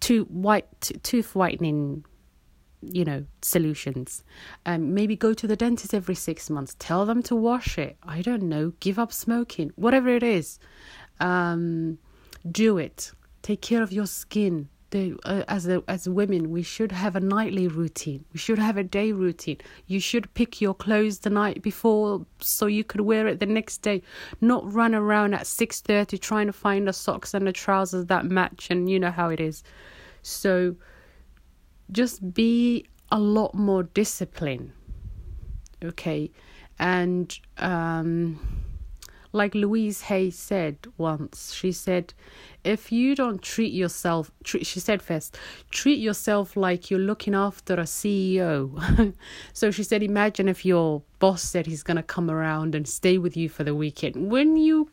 [0.00, 2.04] tooth white tooth whitening
[2.82, 4.22] you know solutions.
[4.66, 7.96] Um maybe go to the dentist every 6 months tell them to wash it.
[8.02, 8.72] I don't know.
[8.80, 9.72] Give up smoking.
[9.76, 10.58] Whatever it is.
[11.20, 11.98] Um
[12.50, 13.12] do it.
[13.42, 14.68] Take care of your skin.
[14.90, 18.24] The, uh, as a, as women we should have a nightly routine.
[18.32, 19.58] We should have a day routine.
[19.86, 23.82] You should pick your clothes the night before so you could wear it the next
[23.82, 24.00] day.
[24.40, 28.68] Not run around at 6:30 trying to find the socks and the trousers that match
[28.70, 29.62] and you know how it is.
[30.22, 30.76] So
[31.90, 34.72] just be a lot more disciplined
[35.82, 36.30] okay?
[36.78, 38.38] And um
[39.30, 42.14] like louise hay said once she said
[42.64, 45.36] if you don't treat yourself treat, she said first
[45.70, 49.14] treat yourself like you're looking after a ceo
[49.52, 53.18] so she said imagine if your boss said he's going to come around and stay
[53.18, 54.30] with you for the weekend.
[54.30, 54.90] When you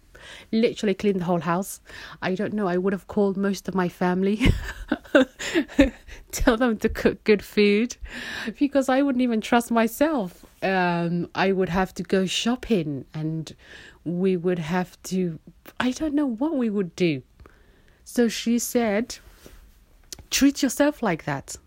[0.51, 1.79] literally clean the whole house.
[2.21, 2.67] I don't know.
[2.67, 4.51] I would have called most of my family,
[6.31, 7.97] tell them to cook good food,
[8.59, 10.45] because I wouldn't even trust myself.
[10.61, 13.55] Um, I would have to go shopping, and
[14.03, 15.39] we would have to.
[15.79, 17.23] I don't know what we would do.
[18.03, 19.17] So she said,
[20.29, 21.57] treat yourself like that.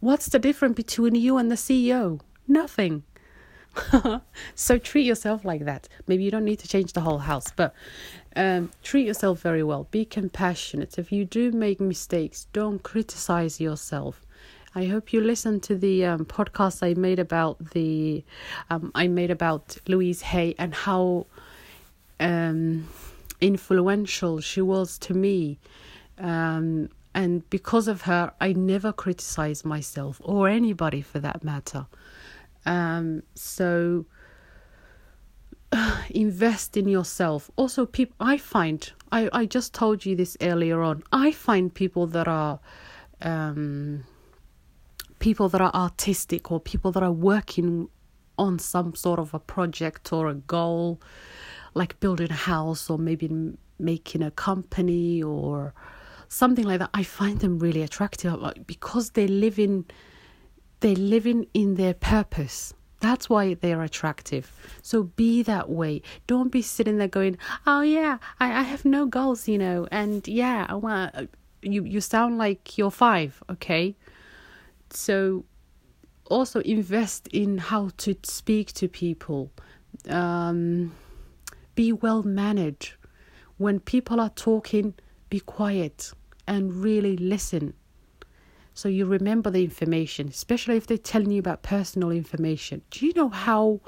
[0.00, 2.20] What's the difference between you and the CEO?
[2.46, 3.02] Nothing.
[4.54, 5.88] so treat yourself like that.
[6.06, 7.74] Maybe you don't need to change the whole house, but
[8.36, 9.88] um, treat yourself very well.
[9.90, 10.98] Be compassionate.
[10.98, 14.26] If you do make mistakes, don't criticize yourself.
[14.74, 18.24] I hope you listened to the um, podcast I made about the
[18.70, 21.26] um, I made about Louise Hay and how
[22.18, 22.88] um,
[23.40, 25.58] influential she was to me.
[26.18, 31.86] Um, and because of her, I never criticize myself or anybody for that matter.
[32.66, 34.06] Um, so
[36.10, 37.50] invest in yourself.
[37.56, 42.06] Also, people, I find, I, I just told you this earlier on, I find people
[42.08, 42.60] that are,
[43.20, 44.04] um,
[45.18, 47.88] people that are artistic or people that are working
[48.38, 51.00] on some sort of a project or a goal,
[51.74, 53.30] like building a house or maybe
[53.78, 55.74] making a company or
[56.28, 56.90] something like that.
[56.94, 58.34] I find them really attractive
[58.66, 59.84] because they live in
[60.82, 62.74] they're living in their purpose.
[63.00, 64.52] That's why they're attractive.
[64.82, 66.02] So be that way.
[66.26, 70.26] Don't be sitting there going, "Oh yeah, I, I have no goals, you know." And
[70.28, 71.30] yeah, I want
[71.62, 71.84] you.
[71.84, 73.96] You sound like you're five, okay?
[74.90, 75.44] So
[76.26, 79.50] also invest in how to speak to people.
[80.08, 80.94] Um,
[81.74, 82.88] be well mannered.
[83.56, 84.94] When people are talking,
[85.28, 86.12] be quiet
[86.46, 87.74] and really listen
[88.74, 92.82] so you remember the information, especially if they're telling you about personal information.
[92.90, 93.80] Do you know how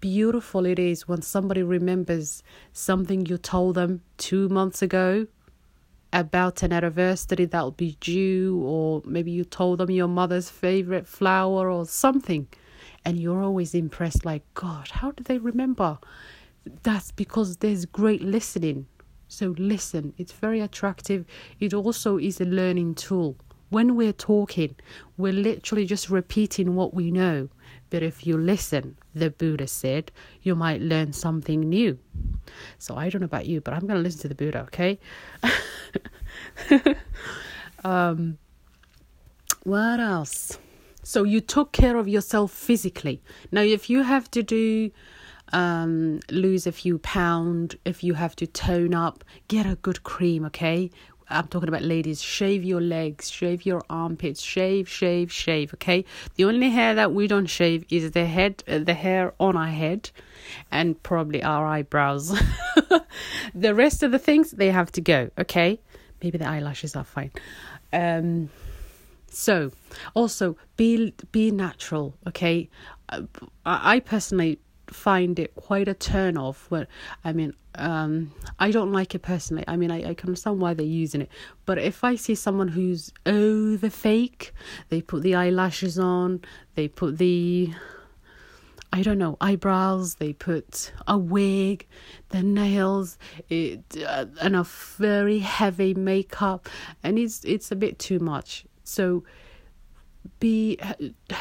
[0.00, 5.26] beautiful it is when somebody remembers something you told them two months ago
[6.12, 11.70] about an anniversary that'll be due, or maybe you told them your mother's favorite flower
[11.70, 12.46] or something,
[13.04, 15.98] and you're always impressed, like, God, how do they remember?
[16.82, 18.86] That's because there's great listening.
[19.26, 21.26] So listen, it's very attractive.
[21.60, 23.36] It also is a learning tool
[23.70, 24.74] when we're talking,
[25.16, 27.48] we're literally just repeating what we know.
[27.90, 31.98] But if you listen, the Buddha said, you might learn something new.
[32.78, 34.98] So I don't know about you, but I'm going to listen to the Buddha, okay?
[37.84, 38.38] um,
[39.62, 40.58] what else?
[41.02, 43.22] So you took care of yourself physically.
[43.50, 44.90] Now, if you have to do
[45.52, 50.44] um, lose a few pound, if you have to tone up, get a good cream,
[50.46, 50.90] okay?
[51.30, 55.74] I'm talking about ladies, shave your legs, shave your armpits, shave, shave, shave.
[55.74, 56.04] Okay,
[56.36, 59.66] the only hair that we don't shave is the head, uh, the hair on our
[59.68, 60.10] head,
[60.70, 62.28] and probably our eyebrows.
[63.54, 65.30] the rest of the things they have to go.
[65.38, 65.78] Okay,
[66.22, 67.32] maybe the eyelashes are fine.
[67.92, 68.48] Um,
[69.30, 69.70] so
[70.14, 72.14] also be be natural.
[72.26, 72.70] Okay,
[73.10, 73.22] uh,
[73.66, 76.66] I, I personally find it quite a turn off.
[76.70, 76.86] Where
[77.24, 79.64] I mean, um, I don't like it personally.
[79.66, 81.30] I mean, I, I can understand why they're using it,
[81.66, 84.52] but if I see someone who's over fake,
[84.88, 86.42] they put the eyelashes on,
[86.74, 87.72] they put the
[88.90, 91.86] I don't know, eyebrows, they put a wig,
[92.30, 93.18] the nails,
[93.50, 96.68] it, uh, and a very heavy makeup,
[97.02, 98.64] and it's it's a bit too much.
[98.84, 99.24] So
[100.40, 100.78] be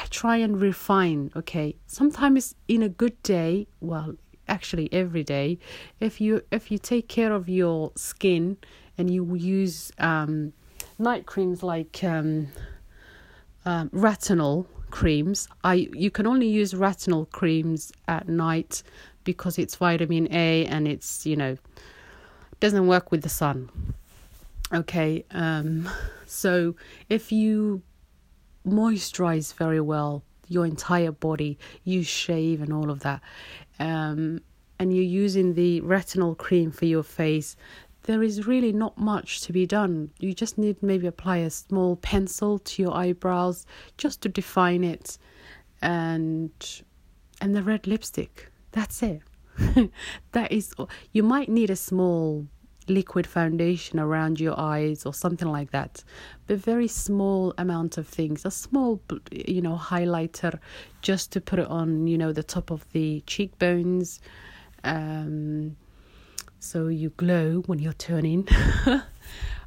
[0.09, 4.15] try and refine okay sometimes in a good day well
[4.47, 5.59] actually every day.
[5.99, 8.57] If you if you take care of your skin
[8.97, 10.53] and you use um,
[10.97, 12.47] night creams like um,
[13.65, 18.81] um, retinol creams i you can only use retinol creams at night
[19.25, 21.57] because it's vitamin a and it's you know
[22.59, 23.69] doesn't work with the sun.
[24.73, 25.89] Okay um
[26.25, 26.75] so
[27.09, 27.81] if you
[28.65, 33.21] moisturize very well your entire body you shave and all of that.
[33.79, 34.41] Um,
[34.79, 37.55] and you're using the retinol cream for your face.
[38.03, 40.11] There is really not much to be done.
[40.19, 43.65] You just need maybe apply a small pencil to your eyebrows
[43.97, 45.17] just to define it.
[45.81, 46.51] And
[47.41, 48.49] and the red lipstick.
[48.71, 49.21] That's it.
[50.31, 50.73] That is
[51.11, 52.47] you might need a small
[52.89, 56.03] liquid foundation around your eyes or something like that.
[56.47, 60.59] But very small amount of things a small you know highlighter
[61.01, 64.19] just to put it on you know the top of the cheekbones.
[64.83, 65.75] Um
[66.59, 68.47] so you glow when you're turning.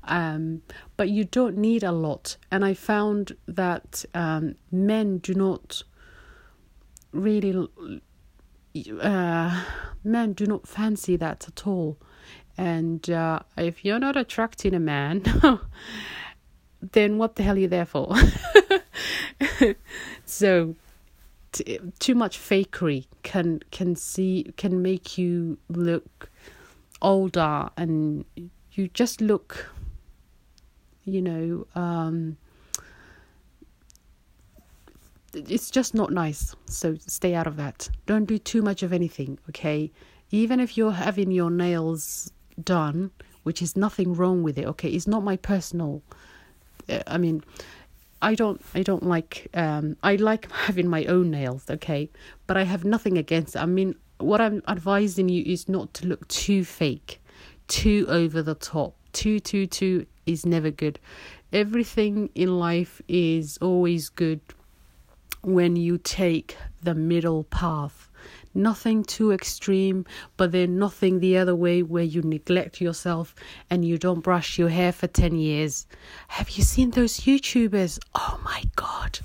[0.03, 0.63] Um
[0.97, 2.39] but you don't need a lot.
[2.51, 5.83] And i found that um men do not
[7.13, 7.69] really
[9.01, 9.65] uh
[10.05, 11.99] men do not fancy that at all
[12.61, 15.23] and uh, if you're not attracting a man,
[16.93, 18.15] then what the hell are you there for?
[20.27, 20.77] so
[21.53, 26.31] t- too much fakery can can see can make you look
[27.01, 28.27] older and
[28.73, 29.71] you just look
[31.05, 32.37] you know um,
[35.33, 36.55] it's just not nice.
[36.67, 37.89] So stay out of that.
[38.05, 39.91] Don't do too much of anything okay?
[40.31, 42.31] Even if you're having your nails
[42.65, 43.11] done,
[43.43, 44.67] which is nothing wrong with it.
[44.67, 46.03] Okay, it's not my personal.
[46.89, 47.43] Uh, I mean,
[48.23, 48.61] I don't.
[48.75, 49.49] I don't like.
[49.55, 51.65] Um, I like having my own nails.
[51.71, 52.11] Okay,
[52.47, 53.57] but I have nothing against.
[53.57, 53.61] It.
[53.61, 57.21] I mean, what I'm advising you is not to look too fake,
[57.69, 58.95] too over the top.
[59.13, 61.01] Too, too, too is never good.
[61.53, 64.41] Everything in life is always good
[65.43, 68.10] when you take the middle path
[68.55, 70.05] nothing too extreme,
[70.37, 73.35] but then nothing the other way where you neglect yourself
[73.69, 75.87] and you don't brush your hair for 10 years.
[76.29, 77.99] Have you seen those YouTubers?
[78.15, 79.21] Oh my God.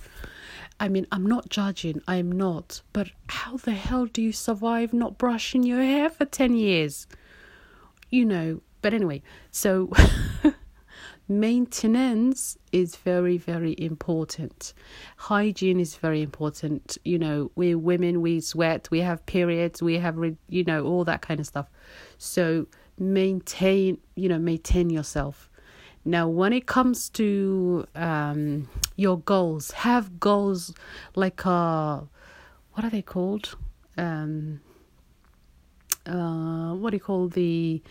[0.80, 5.18] I mean, I'm not judging, I'm not, but how the hell do you survive not
[5.18, 7.08] brushing your hair for 10 years?
[8.10, 9.22] You know, but anyway,
[9.52, 9.92] so
[11.28, 14.74] maintenance is very very important.
[15.18, 16.98] Hygiene is very important.
[17.04, 20.18] You know we're women we sweat we have periods we have
[20.50, 21.68] you know all that kind of stuff.
[22.18, 22.68] So
[23.00, 25.50] maintain you know maintain yourself.
[26.04, 30.74] Now when it comes to um your goals have goals
[31.16, 32.02] like uh
[32.74, 33.58] what are they called?
[33.98, 34.62] Um
[36.06, 37.82] uh what do you call the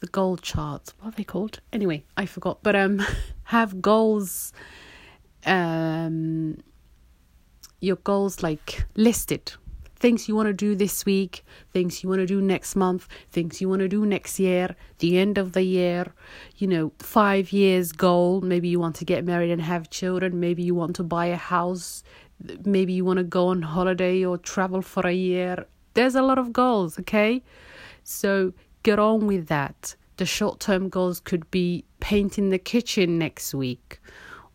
[0.00, 0.94] the goal charts.
[1.00, 1.60] What are they called?
[1.72, 2.62] Anyway, I forgot.
[2.62, 3.02] But um,
[3.44, 4.52] have goals.
[5.46, 6.58] Um,
[7.80, 9.52] your goals like listed.
[9.96, 13.60] Things you want to do this week, things you want to do next month, things
[13.60, 16.12] you want to do next year, the end of the year,
[16.56, 18.40] you know, five years goal.
[18.40, 20.38] Maybe you want to get married and have children.
[20.38, 22.04] Maybe you want to buy a house.
[22.64, 25.66] Maybe you want to go on holiday or travel for a year.
[25.94, 27.42] There's a lot of goals, okay?
[28.04, 29.94] So get on with that.
[30.16, 34.00] The short term goals could be painting the kitchen next week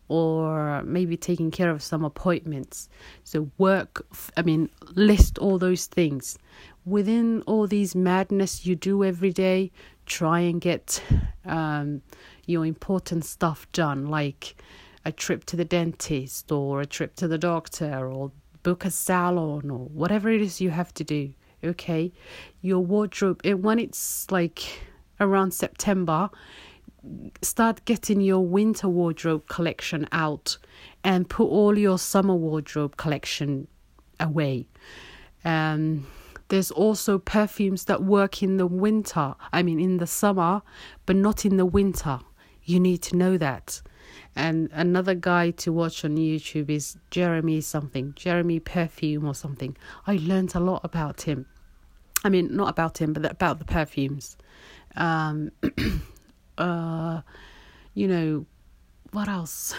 [0.08, 2.88] or maybe taking care of some appointments.
[3.24, 4.06] So, work,
[4.36, 6.38] I mean, list all those things.
[6.84, 9.72] Within all these madness you do every day,
[10.04, 11.02] try and get
[11.46, 12.02] um,
[12.44, 14.62] your important stuff done, like
[15.06, 18.30] a trip to the dentist or a trip to the doctor or
[18.62, 21.32] book a salon or whatever it is you have to do
[21.64, 22.12] okay?
[22.60, 24.82] Your wardrobe and when it's like
[25.20, 26.28] around september
[27.42, 30.56] start getting your winter wardrobe collection out
[31.02, 33.66] and put all your summer wardrobe collection
[34.20, 34.66] away.
[35.44, 36.06] Um
[36.48, 40.62] there's also perfumes that work in the winter i mean in the summer
[41.06, 42.20] but not in the winter.
[42.66, 43.82] You need to know that.
[44.34, 49.76] And another guy to watch on youtube is jeremy something jeremy perfume or something.
[50.06, 51.46] I learned a lot about him
[52.24, 54.36] I mean, not about him, but about the perfumes.
[54.96, 55.52] Um,
[56.58, 57.20] uh,
[57.92, 58.46] you know,
[59.12, 59.74] what else?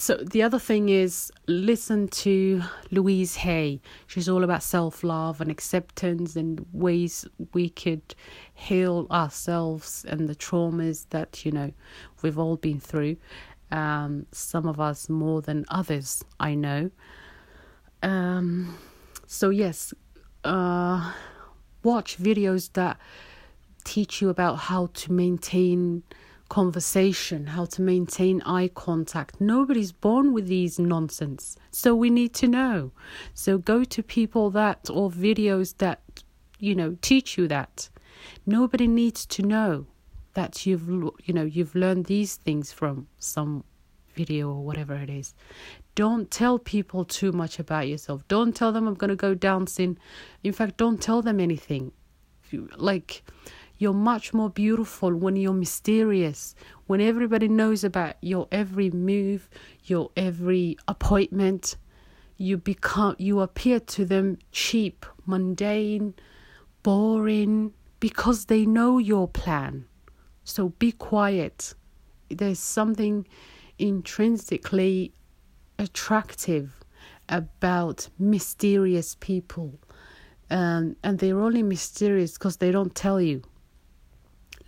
[0.00, 3.82] So the other thing is listen to Louise Hay.
[4.06, 8.14] She's all about self love and acceptance and ways we could
[8.54, 11.72] heal ourselves and the traumas that you know
[12.22, 13.18] we've all been through.
[13.70, 16.90] Um, some of us more than others, I know.
[18.02, 18.78] Um,
[19.26, 19.92] so yes,
[20.44, 21.12] uh,
[21.82, 22.98] watch videos that
[23.84, 26.02] teach you about how to maintain
[26.48, 29.40] conversation, how to maintain eye contact.
[29.40, 31.56] Nobody's born with these nonsense.
[31.70, 32.92] So we need to know.
[33.34, 36.00] So go to people that or videos that
[36.58, 37.88] you know teach you that.
[38.44, 39.86] Nobody needs to know
[40.34, 43.64] that you've you know you've learned these things from some
[44.14, 45.34] video or whatever it is.
[45.94, 48.26] Don't tell people too much about yourself.
[48.28, 49.98] Don't tell them I'm going to go dancing.
[50.42, 51.92] In fact, don't tell them anything.
[52.76, 53.22] Like
[53.78, 56.54] you're much more beautiful when you're mysterious,
[56.86, 59.48] when everybody knows about your every move,
[59.84, 61.76] your every appointment.
[62.36, 66.14] You become you appear to them cheap, mundane,
[66.82, 69.86] boring because they know your plan.
[70.44, 71.74] So be quiet.
[72.28, 73.26] There's something
[73.78, 75.12] intrinsically
[75.80, 76.84] attractive
[77.28, 79.78] about mysterious people.
[80.50, 83.42] Um, and they're only mysterious because they don't tell you.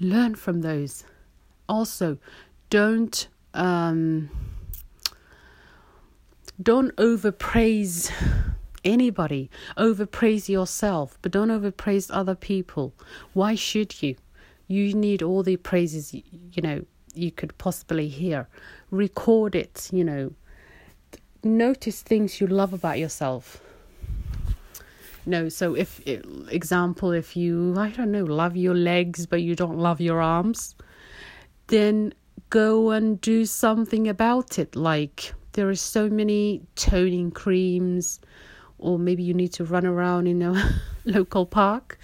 [0.01, 1.05] Learn from those.
[1.69, 2.19] Also,
[2.71, 4.31] don't um,
[6.61, 8.11] don't overpraise
[8.85, 9.51] anybody.
[9.77, 12.95] Overpraise yourself, but don't overpraise other people.
[13.33, 14.17] Why should you?
[14.69, 16.85] You need all the praises you know
[17.15, 18.49] you could possibly hear.
[18.91, 19.89] Record it.
[19.93, 20.33] You know,
[21.45, 23.61] notice things you love about yourself.
[25.25, 29.79] No so if example if you i don't know love your legs but you don't
[29.79, 30.75] love your arms
[31.69, 32.13] then
[32.53, 34.77] go and do something about it.
[34.77, 38.21] Like there are so many toning creams
[38.79, 41.99] or maybe you need to run around in a local park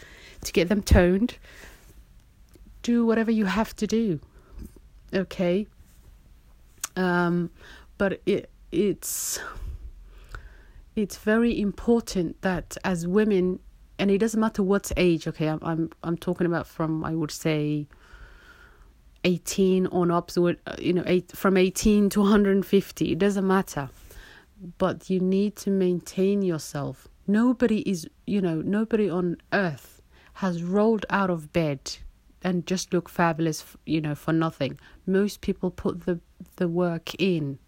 [0.44, 1.36] to get them toned.
[2.82, 4.20] Do whatever you have to do
[5.12, 5.66] okay?
[6.96, 7.50] Um
[7.98, 9.38] but it it's
[10.96, 13.60] it's very important that as women
[13.98, 17.30] and it doesn't matter what age okay i'm i'm, I'm talking about from i would
[17.30, 17.86] say
[19.24, 23.90] 18 on up so you know eight, from 18 to 150 it doesn't matter.
[24.78, 27.06] But you need to maintain yourself.
[27.26, 30.00] Nobody is you know nobody on earth
[30.34, 31.96] has rolled out of bed
[32.42, 34.78] and just look fabulous you know for nothing.
[35.06, 36.20] Most people put the
[36.56, 37.58] the work in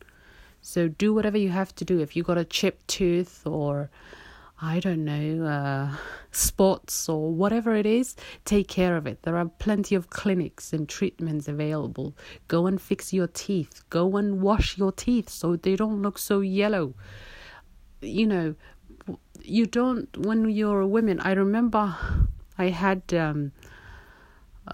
[0.63, 2.01] so do whatever you have to do.
[2.01, 3.91] If you got a chipped tooth or
[4.63, 5.97] I don't know, uh,
[6.33, 9.23] spots or whatever it is, take care of it.
[9.23, 12.15] There are plenty of clinics and treatments available.
[12.47, 13.83] Go and fix your teeth.
[13.89, 16.95] Go and wash your teeth so they don't look so yellow.
[18.03, 18.55] You know,
[19.43, 21.97] you don't, when you're a woman, I remember
[22.59, 23.53] I had, um,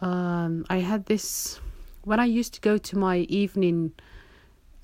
[0.01, 1.61] um, I had this,
[2.03, 3.93] when I used to go to my evening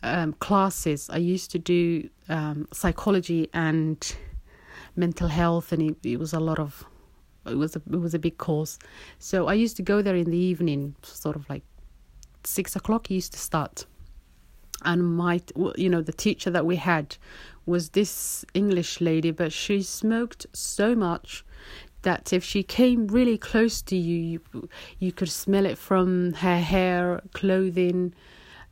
[0.02, 1.08] um, classes.
[1.10, 4.14] I used to do um, psychology and
[4.96, 6.84] mental health, and it, it, was a lot of
[7.46, 8.78] it was a, it was a big course.
[9.18, 11.62] So I used to go there in the evening, sort of like
[12.44, 13.10] six o'clock.
[13.10, 13.86] used to start,
[14.84, 15.40] and my
[15.76, 17.16] you know the teacher that we had
[17.64, 21.44] was this English lady, but she smoked so much
[22.02, 26.58] that if she came really close to you, you, you could smell it from her
[26.58, 28.12] hair, clothing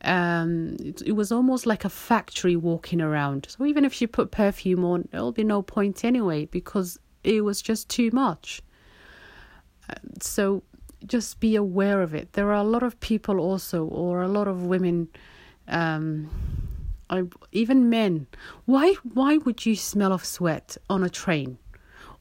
[0.02, 3.46] um, it, it, was almost like a factory walking around.
[3.50, 7.60] So even if she put perfume on, there'll be no point anyway because it was
[7.60, 8.62] just too much.
[9.88, 10.62] Uh, so
[11.06, 12.32] just be aware of it.
[12.32, 15.08] There are a lot of people also, or a lot of women,
[15.68, 16.30] um,
[17.10, 18.26] I, even men.
[18.64, 21.58] Why why would you smell of sweat on a train?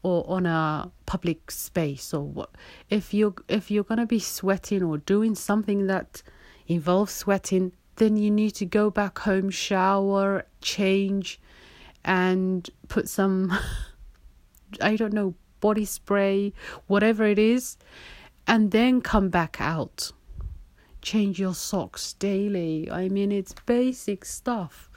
[0.01, 2.51] or on a public space or what
[2.89, 6.23] if you if you're going to be sweating or doing something that
[6.69, 11.41] involves sweating, then you need to go back home, shower, change,
[12.05, 13.51] and put some,
[14.81, 16.53] I don't know, body spray,
[16.87, 17.77] whatever it is,
[18.47, 20.11] and then come back out.
[21.01, 22.89] Change your socks daily.
[22.91, 24.89] I mean, it's basic stuff.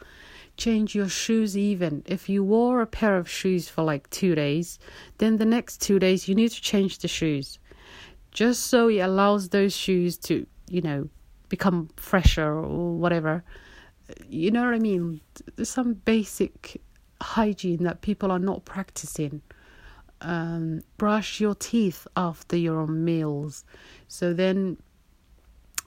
[0.56, 2.02] Change your shoes, even.
[2.06, 4.78] If you wore a pair of shoes for like two days,
[5.18, 7.58] then the next two days you need to change the shoes.
[8.30, 11.08] Just so it allows those shoes to, you know,
[11.52, 13.44] become fresher or whatever.
[14.26, 15.20] You know what I mean?
[15.54, 16.80] There's some basic
[17.20, 19.42] hygiene that people are not practicing.
[20.22, 23.64] Um, brush your teeth after your meals.
[24.08, 24.78] So then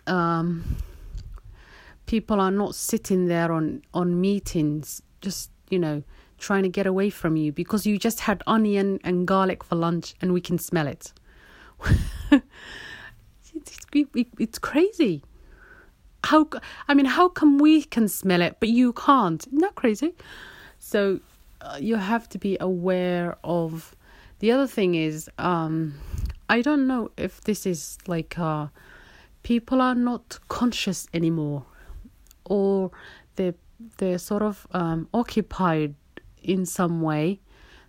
[0.06, 0.78] um,
[2.06, 6.04] people are not sitting there on, on meetings, just, you know,
[6.38, 10.14] trying to get away from you because you just had onion and garlic for lunch
[10.22, 11.12] and we can smell it.
[12.32, 15.24] it's, it's, it's crazy.
[16.26, 16.50] How
[16.88, 19.46] I mean, how come we can smell it but you can't?
[19.48, 20.14] Isn't that crazy?
[20.80, 21.20] So
[21.62, 23.96] uh, you have to be aware of.
[24.40, 25.94] The other thing is, um,
[26.50, 28.68] I don't know if this is like uh,
[29.44, 31.66] people are not conscious anymore,
[32.46, 32.92] or
[33.36, 33.54] they
[33.98, 35.96] they're sort of um, occupied
[36.44, 37.40] in some way.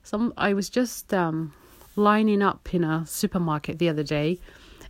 [0.02, 1.52] Some I was just um,
[1.96, 4.38] lining up in a supermarket the other day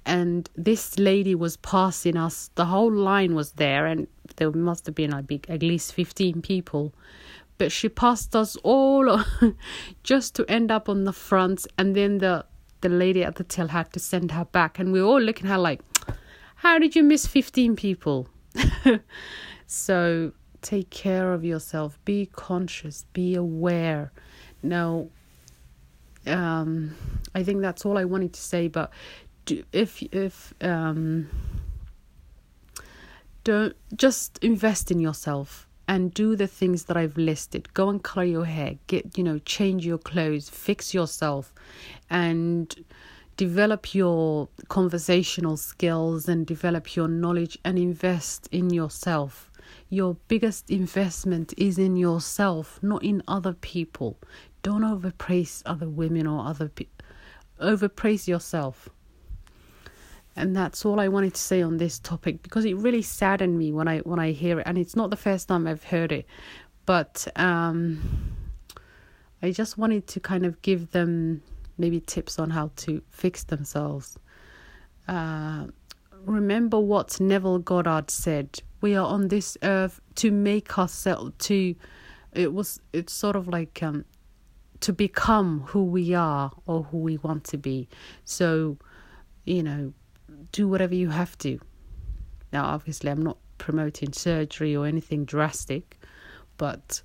[0.07, 4.95] and this lady was passing us the whole line was there and there must have
[4.95, 6.95] been like at least 15 people.
[7.59, 9.23] But she passed us all
[10.03, 12.45] just to end up on the front and then the
[12.83, 15.47] the lady at the till had to send her back and we were all looking
[15.47, 15.81] at her like
[16.57, 18.29] how did you miss 15 people?
[19.67, 20.33] So
[20.63, 21.99] take care of yourself.
[22.05, 23.05] Be conscious.
[23.13, 24.13] Be aware.
[24.63, 25.09] Now
[26.27, 26.95] um,
[27.35, 28.69] I think that's all I wanted to say.
[28.69, 28.91] But
[29.47, 31.29] do, if if um,
[33.45, 37.73] don't just invest in yourself and do the things that I've listed.
[37.73, 38.75] Go and color your hair.
[38.87, 40.51] Get you know change your clothes.
[40.51, 41.55] Fix yourself,
[42.11, 42.75] and
[43.37, 49.51] develop your conversational skills and develop your knowledge and invest in yourself.
[49.91, 54.19] Your biggest investment is in yourself, not in other people.
[54.63, 57.05] Don't overpraise other women or other people.
[57.61, 58.89] Overpraise yourself.
[60.37, 63.73] And that's all I wanted to say on this topic because it really saddened me
[63.73, 66.27] when I when I hear it, and it's not the first time I've heard it,
[66.85, 68.37] but um,
[69.43, 71.43] I just wanted to kind of give them
[71.79, 74.19] maybe tips on how to fix themselves.
[75.09, 75.67] Uh,
[76.25, 81.75] remember what Neville Goddard said: "We are on this earth to make ourselves to."
[82.33, 82.81] It was.
[82.93, 84.05] It's sort of like um,
[84.81, 87.89] to become who we are or who we want to be.
[88.25, 88.77] So,
[89.45, 89.95] you know,
[90.53, 91.59] do whatever you have to.
[92.53, 95.99] Now, obviously, I'm not promoting surgery or anything drastic,
[96.57, 97.03] but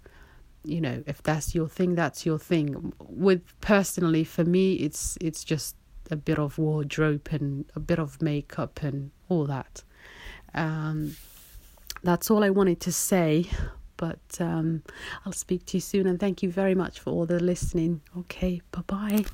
[0.64, 2.94] you know, if that's your thing, that's your thing.
[3.00, 5.76] With personally, for me, it's it's just
[6.10, 9.84] a bit of wardrobe and a bit of makeup and all that.
[10.54, 11.16] Um,
[12.04, 13.46] that's all I wanted to say.
[13.98, 14.82] But um,
[15.26, 18.02] I'll speak to you soon and thank you very much for all the listening.
[18.18, 19.26] Okay, bye bye.